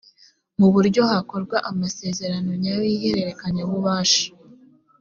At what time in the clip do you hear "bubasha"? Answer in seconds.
3.69-4.27